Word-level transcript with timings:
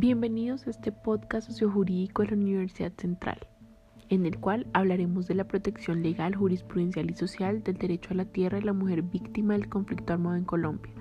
Bienvenidos 0.00 0.64
a 0.64 0.70
este 0.70 0.92
podcast 0.92 1.48
sociojurídico 1.48 2.22
de 2.22 2.28
la 2.28 2.36
Universidad 2.36 2.92
Central, 2.96 3.48
en 4.08 4.26
el 4.26 4.38
cual 4.38 4.68
hablaremos 4.72 5.26
de 5.26 5.34
la 5.34 5.48
protección 5.48 6.04
legal, 6.04 6.36
jurisprudencial 6.36 7.10
y 7.10 7.14
social 7.14 7.64
del 7.64 7.78
derecho 7.78 8.10
a 8.12 8.14
la 8.14 8.24
tierra 8.24 8.60
de 8.60 8.64
la 8.64 8.72
mujer 8.72 9.02
víctima 9.02 9.54
del 9.54 9.68
conflicto 9.68 10.12
armado 10.12 10.36
en 10.36 10.44
Colombia, 10.44 10.92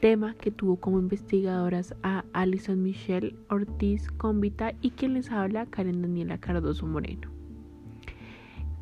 tema 0.00 0.34
que 0.34 0.50
tuvo 0.50 0.74
como 0.80 0.98
investigadoras 0.98 1.94
a 2.02 2.24
Alison 2.32 2.82
Michelle 2.82 3.36
Ortiz 3.48 4.10
Convita 4.10 4.72
y 4.80 4.90
quien 4.90 5.14
les 5.14 5.30
habla 5.30 5.66
Karen 5.66 6.02
Daniela 6.02 6.38
Cardoso 6.38 6.88
Moreno. 6.88 7.30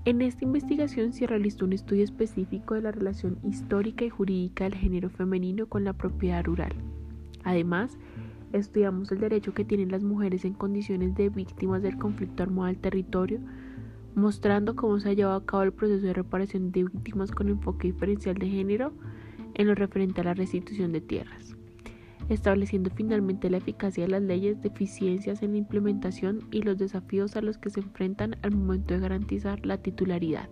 En 0.06 0.23
esta 0.23 0.45
investigación 0.47 1.12
se 1.12 1.27
realizó 1.27 1.66
un 1.66 1.74
estudio 1.74 2.05
específico 2.05 2.77
de 2.77 2.80
la 2.80 2.92
relación 2.92 3.38
histórica 3.45 4.06
y 4.06 4.09
jurídica 4.09 4.65
del 4.65 4.77
género 4.77 5.10
femenino 5.10 5.66
con 5.66 5.84
la 5.84 5.92
propiedad 5.92 6.42
rural. 6.42 6.73
Además, 7.45 7.98
estudiamos 8.52 9.11
el 9.12 9.20
derecho 9.20 9.55
que 9.55 9.65
tienen 9.65 9.91
las 9.91 10.02
mujeres 10.02 10.45
en 10.45 10.55
condiciones 10.55 11.15
de 11.15 11.29
víctimas 11.29 11.83
del 11.83 11.98
conflicto 11.98 12.43
armado 12.43 12.66
del 12.66 12.79
territorio, 12.79 13.41
mostrando 14.15 14.75
cómo 14.75 14.98
se 15.01 15.11
ha 15.11 15.12
llevado 15.12 15.37
a 15.37 15.47
cabo 15.47 15.62
el 15.62 15.73
proceso 15.73 16.06
de 16.06 16.12
reparación 16.12 16.73
de 16.73 16.84
víctimas 16.84 17.30
con 17.30 17.48
enfoque 17.48 17.89
diferencial 17.89 18.37
de 18.37 18.48
género 18.48 18.92
en 19.55 19.66
lo 19.66 19.75
referente 19.75 20.20
a 20.20 20.25
la 20.25 20.34
restitución 20.34 20.92
de 20.92 21.01
tierras, 21.01 21.56
estableciendo 22.29 22.91
finalmente 22.95 23.51
la 23.51 23.59
eficacia 23.59 24.05
de 24.05 24.11
las 24.11 24.23
leyes, 24.23 24.61
deficiencias 24.62 25.42
en 25.42 25.53
la 25.53 25.59
implementación 25.59 26.41
y 26.51 26.62
los 26.62 26.78
desafíos 26.78 27.37
a 27.37 27.42
los 27.42 27.59
que 27.59 27.70
se 27.70 27.80
enfrentan 27.80 28.37
al 28.42 28.53
momento 28.53 28.95
de 28.95 29.01
garantizar 29.01 29.65
la 29.65 29.78
titularidad. 29.78 30.48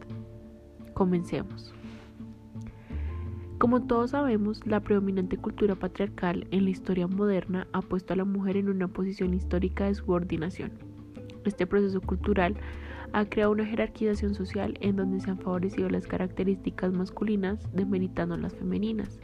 Comencemos. 0.94 1.75
Como 3.58 3.80
todos 3.84 4.10
sabemos, 4.10 4.66
la 4.66 4.80
predominante 4.80 5.38
cultura 5.38 5.74
patriarcal 5.76 6.46
en 6.50 6.64
la 6.64 6.70
historia 6.70 7.06
moderna 7.06 7.66
ha 7.72 7.80
puesto 7.80 8.12
a 8.12 8.16
la 8.16 8.26
mujer 8.26 8.58
en 8.58 8.68
una 8.68 8.86
posición 8.86 9.32
histórica 9.32 9.86
de 9.86 9.94
subordinación. 9.94 10.72
Este 11.46 11.66
proceso 11.66 12.02
cultural 12.02 12.54
ha 13.14 13.24
creado 13.24 13.52
una 13.52 13.64
jerarquización 13.64 14.34
social 14.34 14.76
en 14.82 14.96
donde 14.96 15.20
se 15.20 15.30
han 15.30 15.38
favorecido 15.38 15.88
las 15.88 16.06
características 16.06 16.92
masculinas 16.92 17.58
demeritando 17.72 18.36
las 18.36 18.54
femeninas, 18.54 19.20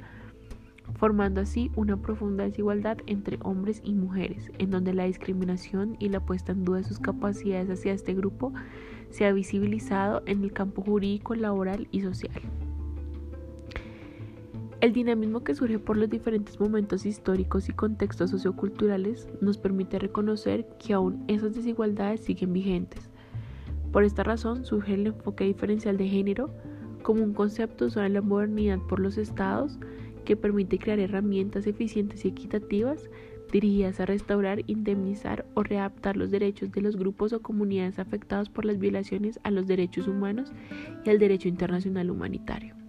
formando 0.94 1.42
así 1.42 1.70
una 1.76 1.98
profunda 1.98 2.44
desigualdad 2.44 2.96
entre 3.06 3.38
hombres 3.42 3.82
y 3.84 3.92
mujeres, 3.92 4.50
en 4.58 4.70
donde 4.70 4.94
la 4.94 5.04
discriminación 5.04 5.96
y 5.98 6.08
la 6.08 6.20
puesta 6.20 6.52
en 6.52 6.64
duda 6.64 6.78
de 6.78 6.84
sus 6.84 7.00
capacidades 7.00 7.68
hacia 7.68 7.92
este 7.92 8.14
grupo 8.14 8.54
se 9.10 9.26
ha 9.26 9.32
visibilizado 9.34 10.22
en 10.24 10.42
el 10.42 10.54
campo 10.54 10.80
jurídico, 10.80 11.34
laboral 11.34 11.86
y 11.90 12.00
social. 12.00 12.40
El 14.82 14.92
dinamismo 14.92 15.44
que 15.44 15.54
surge 15.54 15.78
por 15.78 15.96
los 15.96 16.10
diferentes 16.10 16.58
momentos 16.58 17.06
históricos 17.06 17.68
y 17.68 17.72
contextos 17.72 18.30
socioculturales 18.30 19.28
nos 19.40 19.56
permite 19.56 20.00
reconocer 20.00 20.66
que 20.80 20.92
aún 20.92 21.22
esas 21.28 21.54
desigualdades 21.54 22.22
siguen 22.22 22.52
vigentes. 22.52 23.08
Por 23.92 24.02
esta 24.02 24.24
razón 24.24 24.64
surge 24.64 24.94
el 24.94 25.06
enfoque 25.06 25.44
diferencial 25.44 25.96
de 25.98 26.08
género 26.08 26.50
como 27.04 27.22
un 27.22 27.32
concepto 27.32 27.84
usado 27.84 28.06
en 28.06 28.14
la 28.14 28.22
modernidad 28.22 28.80
por 28.88 28.98
los 28.98 29.18
estados 29.18 29.78
que 30.24 30.36
permite 30.36 30.80
crear 30.80 30.98
herramientas 30.98 31.68
eficientes 31.68 32.24
y 32.24 32.28
equitativas 32.30 33.08
dirigidas 33.52 34.00
a 34.00 34.06
restaurar, 34.06 34.64
indemnizar 34.66 35.46
o 35.54 35.62
readaptar 35.62 36.16
los 36.16 36.32
derechos 36.32 36.72
de 36.72 36.80
los 36.80 36.96
grupos 36.96 37.32
o 37.32 37.40
comunidades 37.40 38.00
afectados 38.00 38.48
por 38.48 38.64
las 38.64 38.80
violaciones 38.80 39.38
a 39.44 39.52
los 39.52 39.68
derechos 39.68 40.08
humanos 40.08 40.52
y 41.04 41.10
al 41.10 41.20
derecho 41.20 41.46
internacional 41.46 42.10
humanitario. 42.10 42.81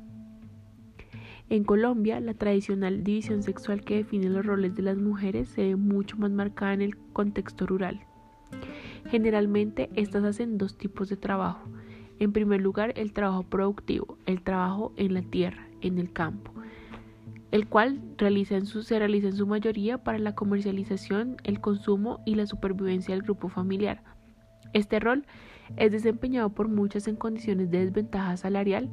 En 1.54 1.66
Colombia, 1.66 2.20
la 2.20 2.34
tradicional 2.34 3.04
división 3.04 3.44
sexual 3.44 3.84
que 3.84 3.98
define 3.98 4.28
los 4.28 4.44
roles 4.44 4.74
de 4.74 4.82
las 4.82 4.98
mujeres 4.98 5.50
se 5.50 5.62
ve 5.62 5.76
mucho 5.76 6.18
más 6.18 6.32
marcada 6.32 6.74
en 6.74 6.82
el 6.82 6.98
contexto 6.98 7.68
rural. 7.68 8.00
Generalmente, 9.12 9.92
estas 9.94 10.24
hacen 10.24 10.58
dos 10.58 10.80
tipos 10.80 11.10
de 11.10 11.16
trabajo. 11.16 11.70
En 12.18 12.34
primer 12.34 12.60
lugar, 12.60 12.96
el 12.96 13.14
trabajo 13.14 13.44
productivo, 13.44 14.18
el 14.26 14.42
trabajo 14.42 14.94
en 14.98 15.14
la 15.14 15.22
tierra, 15.22 15.68
en 15.82 16.00
el 16.00 16.12
campo, 16.12 16.52
el 17.52 17.68
cual 17.68 18.02
realiza 18.18 18.56
en 18.56 18.66
su, 18.66 18.82
se 18.82 18.98
realiza 18.98 19.28
en 19.28 19.36
su 19.36 19.46
mayoría 19.46 20.00
para 20.00 20.18
la 20.18 20.34
comercialización, 20.34 21.38
el 21.44 21.62
consumo 21.62 22.24
y 22.26 22.34
la 22.34 22.48
supervivencia 22.48 23.14
del 23.14 23.26
grupo 23.26 23.48
familiar. 23.48 24.02
Este 24.74 25.00
rol 25.00 25.28
es 25.78 25.92
desempeñado 25.92 26.50
por 26.50 26.68
muchas 26.68 27.08
en 27.08 27.16
condiciones 27.16 27.70
de 27.70 27.86
desventaja 27.86 28.38
salarial, 28.38 28.90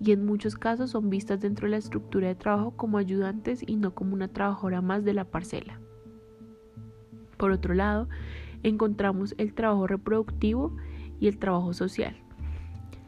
y 0.00 0.12
en 0.12 0.24
muchos 0.24 0.56
casos 0.56 0.90
son 0.90 1.10
vistas 1.10 1.40
dentro 1.40 1.66
de 1.66 1.72
la 1.72 1.76
estructura 1.76 2.28
de 2.28 2.34
trabajo 2.34 2.72
como 2.72 2.98
ayudantes 2.98 3.62
y 3.66 3.76
no 3.76 3.94
como 3.94 4.14
una 4.14 4.28
trabajadora 4.28 4.80
más 4.80 5.04
de 5.04 5.14
la 5.14 5.24
parcela. 5.24 5.80
Por 7.36 7.50
otro 7.50 7.74
lado, 7.74 8.08
encontramos 8.62 9.34
el 9.38 9.54
trabajo 9.54 9.86
reproductivo 9.86 10.76
y 11.20 11.28
el 11.28 11.38
trabajo 11.38 11.72
social. 11.72 12.16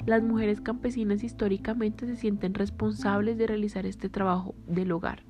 Las 0.06 0.22
mujeres 0.22 0.60
campesinas 0.60 1.22
históricamente 1.22 2.06
se 2.06 2.16
sienten 2.16 2.54
responsables 2.54 3.36
de 3.36 3.46
realizar 3.46 3.86
este 3.86 4.08
trabajo 4.08 4.54
del 4.66 4.92
hogar, 4.92 5.22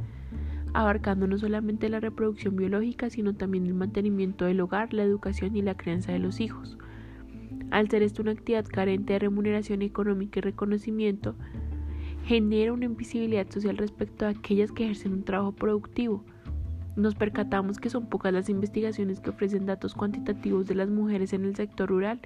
abarcando 0.72 1.27
no 1.27 1.38
solamente 1.38 1.88
la 1.88 2.00
reproducción 2.00 2.56
biológica, 2.56 3.10
sino 3.10 3.34
también 3.34 3.66
el 3.66 3.75
mantenimiento 3.75 4.44
del 4.44 4.60
hogar, 4.60 4.94
la 4.94 5.03
educación 5.03 5.56
y 5.56 5.62
la 5.62 5.77
crianza 5.77 6.12
de 6.12 6.21
los 6.21 6.41
hijos. 6.41 6.78
Al 7.71 7.89
ser 7.89 8.03
esto 8.03 8.23
una 8.23 8.33
actividad 8.33 8.67
carente 8.67 9.13
de 9.13 9.21
remuneración 9.21 9.83
económica 9.83 10.41
y 10.41 10.43
reconocimiento, 10.43 11.37
genera 12.25 12.73
una 12.73 12.87
invisibilidad 12.87 13.49
social 13.51 13.77
respecto 13.77 14.27
a 14.27 14.31
aquellas 14.31 14.73
que 14.73 14.85
ejercen 14.85 15.13
un 15.13 15.25
trabajo 15.25 15.53
productivo. 15.53 16.25
Nos 16.97 17.15
percatamos 17.15 17.79
que 17.79 17.89
son 17.89 18.09
pocas 18.09 18.33
las 18.33 18.49
investigaciones 18.49 19.21
que 19.21 19.31
ofrecen 19.31 19.65
datos 19.65 19.95
cuantitativos 19.95 20.67
de 20.67 20.75
las 20.75 20.91
mujeres 20.91 21.33
en 21.33 21.45
el 21.45 21.55
sector 21.55 21.89
rural 21.89 22.21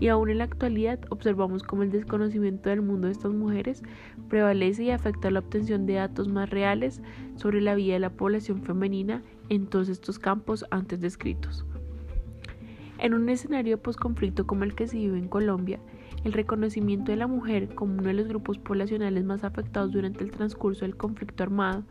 y 0.00 0.08
aún 0.08 0.30
en 0.30 0.38
la 0.38 0.44
actualidad 0.44 0.98
observamos 1.10 1.62
cómo 1.62 1.84
el 1.84 1.92
desconocimiento 1.92 2.68
del 2.68 2.82
mundo 2.82 3.06
de 3.06 3.12
estas 3.12 3.32
mujeres 3.32 3.82
prevalece 4.28 4.84
y 4.84 4.90
afecta 4.90 5.30
la 5.30 5.38
obtención 5.38 5.86
de 5.86 5.94
datos 5.94 6.28
más 6.28 6.50
reales 6.50 7.00
sobre 7.36 7.60
la 7.60 7.76
vida 7.76 7.94
de 7.94 8.00
la 8.00 8.10
población 8.10 8.62
femenina 8.62 9.22
en 9.48 9.66
todos 9.66 9.88
estos 9.88 10.18
campos 10.18 10.64
antes 10.70 11.00
descritos. 11.00 11.64
En 13.00 13.14
un 13.14 13.30
escenario 13.30 13.78
posconflicto 13.80 14.46
como 14.46 14.64
el 14.64 14.74
que 14.74 14.86
se 14.86 14.98
vive 14.98 15.16
en 15.16 15.28
Colombia, 15.28 15.80
el 16.22 16.34
reconocimiento 16.34 17.12
de 17.12 17.16
la 17.16 17.26
mujer 17.26 17.74
como 17.74 17.94
uno 17.94 18.02
de 18.02 18.12
los 18.12 18.28
grupos 18.28 18.58
poblacionales 18.58 19.24
más 19.24 19.42
afectados 19.42 19.90
durante 19.90 20.22
el 20.22 20.30
transcurso 20.30 20.84
del 20.84 20.98
conflicto 20.98 21.42
armado, 21.42 21.82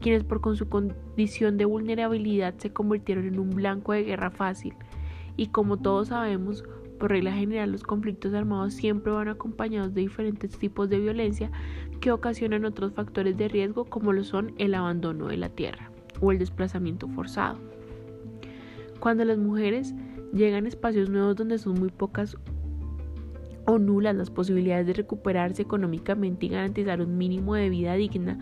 quienes 0.00 0.24
por 0.24 0.40
con 0.40 0.56
su 0.56 0.68
condición 0.68 1.58
de 1.58 1.64
vulnerabilidad 1.64 2.56
se 2.58 2.72
convirtieron 2.72 3.26
en 3.26 3.38
un 3.38 3.50
blanco 3.50 3.92
de 3.92 4.02
guerra 4.02 4.32
fácil, 4.32 4.74
y 5.36 5.46
como 5.46 5.76
todos 5.76 6.08
sabemos, 6.08 6.64
por 6.98 7.10
regla 7.10 7.32
general 7.32 7.70
los 7.70 7.84
conflictos 7.84 8.34
armados 8.34 8.74
siempre 8.74 9.12
van 9.12 9.28
acompañados 9.28 9.94
de 9.94 10.00
diferentes 10.00 10.58
tipos 10.58 10.90
de 10.90 10.98
violencia 10.98 11.52
que 12.00 12.10
ocasionan 12.10 12.64
otros 12.64 12.92
factores 12.94 13.36
de 13.36 13.46
riesgo 13.46 13.84
como 13.84 14.12
lo 14.12 14.24
son 14.24 14.54
el 14.58 14.74
abandono 14.74 15.28
de 15.28 15.36
la 15.36 15.50
tierra 15.50 15.92
o 16.20 16.32
el 16.32 16.40
desplazamiento 16.40 17.06
forzado. 17.06 17.60
Cuando 18.98 19.24
las 19.24 19.38
mujeres 19.38 19.94
llegan 20.32 20.66
espacios 20.66 21.08
nuevos 21.10 21.36
donde 21.36 21.58
son 21.58 21.78
muy 21.78 21.90
pocas 21.90 22.36
o 23.66 23.78
nulas 23.78 24.16
las 24.16 24.30
posibilidades 24.30 24.86
de 24.86 24.94
recuperarse 24.94 25.62
económicamente 25.62 26.46
y 26.46 26.48
garantizar 26.48 27.02
un 27.02 27.18
mínimo 27.18 27.54
de 27.54 27.68
vida 27.68 27.94
digna, 27.94 28.38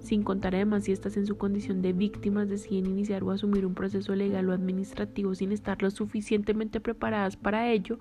sin 0.00 0.22
contar 0.22 0.54
además 0.54 0.84
si 0.84 0.92
estas 0.92 1.16
en 1.16 1.26
su 1.26 1.36
condición 1.36 1.82
de 1.82 1.92
víctimas 1.92 2.48
deciden 2.48 2.86
iniciar 2.86 3.22
o 3.22 3.30
asumir 3.30 3.66
un 3.66 3.74
proceso 3.74 4.14
legal 4.14 4.48
o 4.48 4.52
administrativo 4.52 5.34
sin 5.34 5.52
estar 5.52 5.82
lo 5.82 5.90
suficientemente 5.90 6.80
preparadas 6.80 7.36
para 7.36 7.70
ello, 7.70 7.98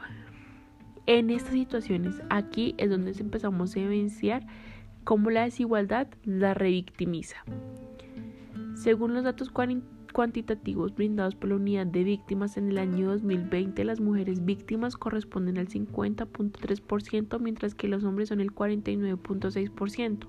en 1.06 1.30
estas 1.30 1.54
situaciones 1.54 2.16
aquí 2.30 2.76
es 2.78 2.90
donde 2.90 3.12
empezamos 3.12 3.76
a 3.76 3.80
evidenciar 3.80 4.46
cómo 5.04 5.30
la 5.30 5.44
desigualdad 5.44 6.08
la 6.24 6.54
revictimiza. 6.54 7.44
Según 8.76 9.14
los 9.14 9.26
datos 9.26 9.50
cuantitativos 10.14 10.96
brindados 10.96 11.36
por 11.36 11.50
la 11.50 11.56
unidad 11.56 11.88
de 11.88 12.04
víctimas 12.06 12.56
en 12.56 12.70
el 12.70 12.78
año 12.78 13.10
2020, 13.10 13.84
las 13.84 14.00
mujeres 14.00 14.46
víctimas 14.46 14.96
corresponden 14.96 15.58
al 15.58 15.68
50.3%, 15.68 17.40
mientras 17.40 17.76
que 17.76 17.90
los 17.90 18.06
hombres 18.06 18.30
son 18.30 18.40
el 18.40 18.54
49.6%. 18.54 20.28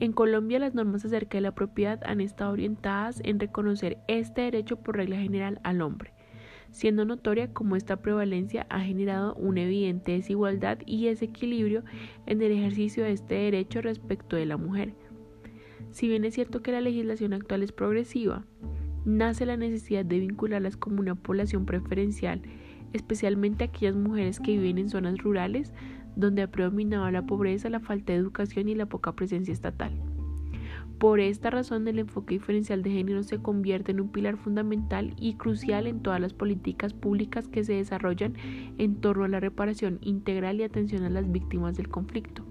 En 0.00 0.12
Colombia 0.12 0.60
las 0.60 0.74
normas 0.74 1.04
acerca 1.04 1.38
de 1.38 1.42
la 1.42 1.54
propiedad 1.54 2.00
han 2.04 2.20
estado 2.20 2.52
orientadas 2.52 3.20
en 3.24 3.40
reconocer 3.40 3.98
este 4.06 4.42
derecho 4.42 4.76
por 4.76 4.96
regla 4.96 5.16
general 5.16 5.60
al 5.64 5.82
hombre, 5.82 6.12
siendo 6.70 7.04
notoria 7.04 7.52
cómo 7.52 7.74
esta 7.74 7.96
prevalencia 7.96 8.66
ha 8.70 8.80
generado 8.80 9.34
una 9.34 9.62
evidente 9.62 10.12
desigualdad 10.12 10.78
y 10.86 11.06
desequilibrio 11.06 11.82
en 12.26 12.40
el 12.40 12.52
ejercicio 12.52 13.02
de 13.02 13.12
este 13.12 13.34
derecho 13.34 13.82
respecto 13.82 14.36
de 14.36 14.46
la 14.46 14.56
mujer 14.56 14.94
si 15.90 16.08
bien 16.08 16.24
es 16.24 16.34
cierto 16.34 16.62
que 16.62 16.72
la 16.72 16.80
legislación 16.80 17.32
actual 17.32 17.62
es 17.62 17.72
progresiva, 17.72 18.44
nace 19.04 19.46
la 19.46 19.56
necesidad 19.56 20.04
de 20.04 20.18
vincularlas 20.18 20.76
como 20.76 21.00
una 21.00 21.14
población 21.14 21.66
preferencial, 21.66 22.42
especialmente 22.92 23.64
aquellas 23.64 23.96
mujeres 23.96 24.40
que 24.40 24.52
viven 24.52 24.78
en 24.78 24.88
zonas 24.90 25.18
rurales 25.18 25.72
donde 26.16 26.42
ha 26.42 26.50
predominado 26.50 27.10
la 27.10 27.26
pobreza, 27.26 27.70
la 27.70 27.80
falta 27.80 28.12
de 28.12 28.18
educación 28.18 28.68
y 28.68 28.74
la 28.74 28.86
poca 28.86 29.12
presencia 29.12 29.52
estatal. 29.52 29.92
Por 30.98 31.20
esta 31.20 31.48
razón, 31.50 31.86
el 31.86 32.00
enfoque 32.00 32.34
diferencial 32.34 32.82
de 32.82 32.90
género 32.90 33.22
se 33.22 33.38
convierte 33.38 33.92
en 33.92 34.00
un 34.00 34.08
pilar 34.08 34.36
fundamental 34.36 35.14
y 35.16 35.34
crucial 35.34 35.86
en 35.86 36.00
todas 36.02 36.20
las 36.20 36.34
políticas 36.34 36.92
públicas 36.92 37.46
que 37.46 37.62
se 37.62 37.74
desarrollan 37.74 38.34
en 38.78 38.96
torno 38.96 39.24
a 39.24 39.28
la 39.28 39.38
reparación 39.38 39.98
integral 40.02 40.58
y 40.58 40.64
atención 40.64 41.04
a 41.04 41.10
las 41.10 41.30
víctimas 41.30 41.76
del 41.76 41.88
conflicto. 41.88 42.47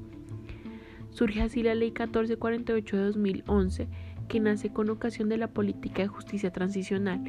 Surge 1.18 1.42
así 1.42 1.64
la 1.64 1.74
Ley 1.74 1.88
1448 1.88 2.96
de 2.96 3.04
2011, 3.06 3.88
que 4.28 4.40
nace 4.40 4.72
con 4.72 4.88
ocasión 4.92 5.30
de 5.30 5.38
la 5.38 5.48
política 5.48 6.04
de 6.04 6.10
justicia 6.10 6.52
transicional. 6.52 7.24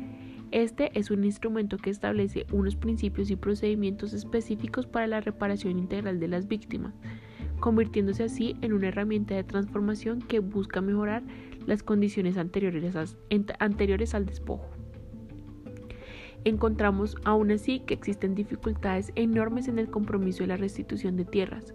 Este 0.50 0.90
es 0.92 1.10
un 1.10 1.24
instrumento 1.24 1.78
que 1.78 1.88
establece 1.88 2.44
unos 2.52 2.76
principios 2.76 3.30
y 3.30 3.36
procedimientos 3.36 4.12
específicos 4.12 4.86
para 4.86 5.06
la 5.06 5.22
reparación 5.22 5.78
integral 5.78 6.20
de 6.20 6.28
las 6.28 6.48
víctimas 6.48 6.92
convirtiéndose 7.60 8.24
así 8.24 8.56
en 8.60 8.74
una 8.74 8.88
herramienta 8.88 9.34
de 9.34 9.42
transformación 9.42 10.20
que 10.20 10.40
busca 10.40 10.82
mejorar 10.82 11.22
las 11.66 11.82
condiciones 11.82 12.36
anteriores, 12.36 12.94
anteriores 13.58 14.14
al 14.14 14.26
despojo. 14.26 14.68
Encontramos 16.44 17.16
aún 17.24 17.52
así 17.52 17.80
que 17.80 17.94
existen 17.94 18.34
dificultades 18.34 19.12
enormes 19.14 19.66
en 19.66 19.78
el 19.78 19.88
compromiso 19.88 20.42
de 20.42 20.48
la 20.48 20.56
restitución 20.58 21.16
de 21.16 21.24
tierras. 21.24 21.74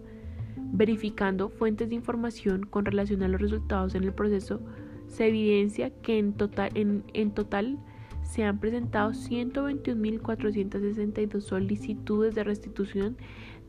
Verificando 0.58 1.50
fuentes 1.50 1.90
de 1.90 1.96
información 1.96 2.66
con 2.66 2.86
relación 2.86 3.24
a 3.24 3.28
los 3.28 3.42
resultados 3.42 3.96
en 3.96 4.04
el 4.04 4.14
proceso, 4.14 4.62
se 5.08 5.28
evidencia 5.28 5.90
que 6.02 6.18
en 6.18 6.34
total, 6.34 6.72
en, 6.76 7.04
en 7.14 7.32
total 7.32 7.80
se 8.24 8.44
han 8.44 8.60
presentado 8.60 9.12
121.462 9.12 11.42
solicitudes 11.42 12.36
de 12.36 12.44
restitución 12.44 13.18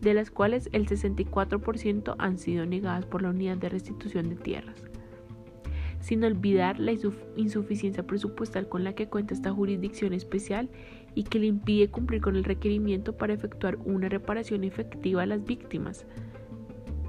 de 0.00 0.14
las 0.14 0.30
cuales 0.30 0.70
el 0.72 0.88
64% 0.88 2.14
han 2.18 2.38
sido 2.38 2.64
negadas 2.66 3.06
por 3.06 3.22
la 3.22 3.30
unidad 3.30 3.56
de 3.56 3.68
restitución 3.68 4.28
de 4.28 4.36
tierras. 4.36 4.84
Sin 6.00 6.22
olvidar 6.22 6.78
la 6.78 6.92
insuficiencia 7.36 8.06
presupuestal 8.06 8.68
con 8.68 8.84
la 8.84 8.94
que 8.94 9.08
cuenta 9.08 9.32
esta 9.32 9.52
jurisdicción 9.52 10.12
especial 10.12 10.68
y 11.14 11.24
que 11.24 11.38
le 11.38 11.46
impide 11.46 11.88
cumplir 11.88 12.20
con 12.20 12.36
el 12.36 12.44
requerimiento 12.44 13.16
para 13.16 13.32
efectuar 13.32 13.78
una 13.84 14.10
reparación 14.10 14.64
efectiva 14.64 15.22
a 15.22 15.26
las 15.26 15.42
víctimas. 15.44 16.04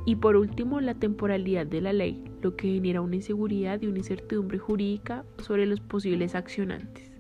Y 0.06 0.18
por 0.18 0.36
último, 0.36 0.80
la 0.81 0.94
temporalidad 0.94 1.66
de 1.66 1.81
la 1.81 1.92
ley, 1.92 2.24
lo 2.42 2.56
que 2.56 2.68
genera 2.69 3.02
una 3.02 3.16
inseguridad 3.16 3.81
y 3.81 3.88
una 3.88 3.98
incertidumbre 3.98 4.60
jurídica 4.60 5.25
sobre 5.40 5.66
los 5.66 5.80
posibles 5.80 6.36
accionantes. 6.36 7.12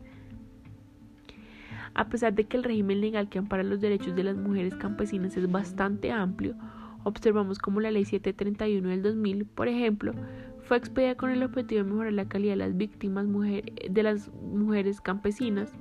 A 1.95 2.09
pesar 2.09 2.33
de 2.35 2.43
que 2.43 2.57
el 2.57 2.63
régimen 2.63 3.01
legal 3.01 3.29
que 3.29 3.39
ampara 3.39 3.63
los 3.63 3.81
derechos 3.81 4.15
de 4.15 4.23
las 4.23 4.37
mujeres 4.37 4.75
campesinas 4.75 5.35
es 5.35 5.49
bastante 5.49 6.11
amplio, 6.11 6.55
observamos 7.03 7.57
como 7.57 7.79
la 7.79 7.89
Ley 7.89 8.05
731 8.05 8.89
del 8.89 9.01
2000, 9.01 9.45
por 9.45 9.67
ejemplo, 9.67 10.13
fue 10.61 10.77
expedida 10.77 11.15
con 11.15 11.29
el 11.29 11.41
objetivo 11.41 11.83
de 11.83 11.89
mejorar 11.89 12.13
la 12.13 12.27
calidad 12.27 12.53
de 12.53 12.57
las 12.57 12.75
víctimas 12.75 13.27
de 13.27 14.03
las 14.03 14.31
mujeres 14.33 14.99
campesinas, 14.99 15.71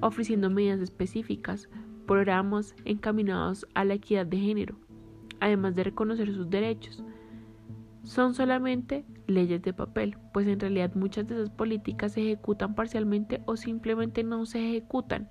ofreciendo 0.00 0.50
medidas 0.50 0.80
específicas, 0.80 1.68
programas 2.06 2.74
encaminados 2.84 3.66
a 3.74 3.84
la 3.84 3.94
equidad 3.94 4.26
de 4.26 4.38
género, 4.38 4.76
además 5.40 5.74
de 5.74 5.84
reconocer 5.84 6.32
sus 6.32 6.48
derechos. 6.50 7.02
Son 8.04 8.34
solamente 8.34 9.04
leyes 9.26 9.60
de 9.62 9.72
papel, 9.72 10.16
pues 10.32 10.46
en 10.46 10.60
realidad 10.60 10.94
muchas 10.94 11.26
de 11.26 11.34
esas 11.34 11.50
políticas 11.50 12.12
se 12.12 12.22
ejecutan 12.22 12.74
parcialmente 12.74 13.42
o 13.44 13.56
simplemente 13.56 14.24
no 14.24 14.46
se 14.46 14.66
ejecutan, 14.66 15.28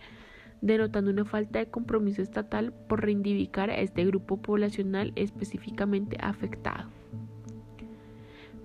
denotando 0.61 1.11
una 1.11 1.25
falta 1.25 1.59
de 1.59 1.69
compromiso 1.69 2.21
estatal 2.21 2.73
por 2.87 3.01
reivindicar 3.01 3.69
a 3.69 3.79
este 3.79 4.05
grupo 4.05 4.37
poblacional 4.41 5.11
específicamente 5.15 6.17
afectado. 6.19 6.89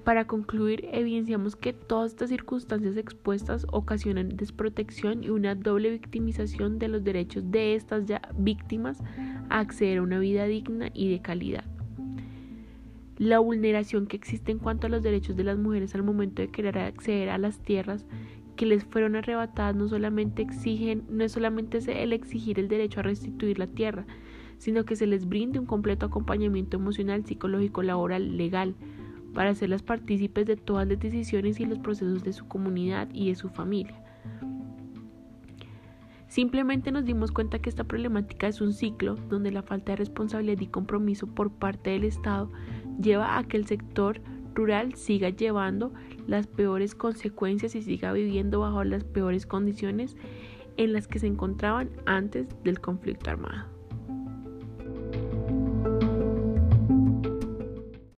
Para 0.04 0.26
concluir, 0.26 0.88
evidenciamos 0.90 1.54
que 1.54 1.72
todas 1.72 2.10
estas 2.10 2.30
circunstancias 2.30 2.96
expuestas 2.96 3.66
ocasionan 3.70 4.36
desprotección 4.36 5.22
y 5.22 5.30
una 5.30 5.54
doble 5.54 5.90
victimización 5.90 6.80
de 6.80 6.88
los 6.88 7.04
derechos 7.04 7.50
de 7.52 7.76
estas 7.76 8.06
ya 8.06 8.20
víctimas 8.36 8.98
a 9.48 9.60
acceder 9.60 9.98
a 9.98 10.02
una 10.02 10.18
vida 10.18 10.46
digna 10.46 10.90
y 10.92 11.08
de 11.08 11.22
calidad. 11.22 11.64
La 13.16 13.38
vulneración 13.38 14.08
que 14.08 14.16
existe 14.16 14.50
en 14.50 14.58
cuanto 14.58 14.88
a 14.88 14.90
los 14.90 15.04
derechos 15.04 15.36
de 15.36 15.44
las 15.44 15.56
mujeres 15.56 15.94
al 15.94 16.02
momento 16.02 16.42
de 16.42 16.50
querer 16.50 16.78
acceder 16.78 17.30
a 17.30 17.38
las 17.38 17.60
tierras 17.60 18.04
que 18.56 18.66
les 18.66 18.84
fueron 18.84 19.14
arrebatadas 19.14 19.76
no 19.76 19.86
solamente 19.86 20.42
exigen, 20.42 21.04
no 21.10 21.22
es 21.22 21.30
solamente 21.30 21.78
el 22.02 22.12
exigir 22.12 22.58
el 22.58 22.66
derecho 22.66 22.98
a 22.98 23.04
restituir 23.04 23.60
la 23.60 23.68
tierra, 23.68 24.04
sino 24.58 24.84
que 24.84 24.96
se 24.96 25.06
les 25.06 25.28
brinde 25.28 25.60
un 25.60 25.66
completo 25.66 26.06
acompañamiento 26.06 26.76
emocional, 26.76 27.24
psicológico, 27.24 27.82
laboral, 27.82 28.36
legal, 28.36 28.74
para 29.34 29.50
hacerlas 29.50 29.82
partícipes 29.82 30.46
de 30.46 30.56
todas 30.56 30.86
las 30.86 30.98
decisiones 30.98 31.60
y 31.60 31.66
los 31.66 31.78
procesos 31.78 32.22
de 32.22 32.32
su 32.32 32.46
comunidad 32.48 33.08
y 33.12 33.28
de 33.28 33.34
su 33.34 33.48
familia. 33.48 34.02
Simplemente 36.28 36.92
nos 36.92 37.04
dimos 37.04 37.30
cuenta 37.30 37.58
que 37.58 37.68
esta 37.68 37.84
problemática 37.84 38.48
es 38.48 38.62
un 38.62 38.72
ciclo 38.72 39.16
donde 39.28 39.50
la 39.50 39.62
falta 39.62 39.92
de 39.92 39.96
responsabilidad 39.96 40.60
y 40.62 40.66
compromiso 40.66 41.26
por 41.26 41.52
parte 41.52 41.90
del 41.90 42.04
Estado 42.04 42.50
lleva 42.98 43.36
a 43.36 43.44
que 43.44 43.58
el 43.58 43.66
sector 43.66 44.20
rural 44.54 44.94
siga 44.94 45.28
llevando 45.28 45.92
las 46.26 46.46
peores 46.46 46.94
consecuencias 46.94 47.74
y 47.74 47.82
siga 47.82 48.12
viviendo 48.14 48.60
bajo 48.60 48.82
las 48.82 49.04
peores 49.04 49.44
condiciones 49.44 50.16
en 50.78 50.94
las 50.94 51.06
que 51.06 51.18
se 51.18 51.26
encontraban 51.26 51.90
antes 52.06 52.48
del 52.64 52.80
conflicto 52.80 53.30
armado. 53.30 53.66